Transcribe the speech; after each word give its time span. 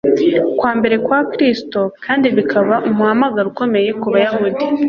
kwa 0.59 0.71
mbere 0.79 0.95
kwa 1.05 1.19
Kristo 1.33 1.79
kandi 2.05 2.25
bikaba 2.37 2.75
umuhamagaro 2.89 3.47
ukomeye 3.53 3.89
ku 4.01 4.07
bayuda, 4.13 4.63